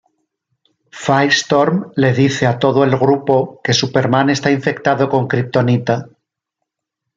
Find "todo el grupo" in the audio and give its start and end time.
2.57-3.61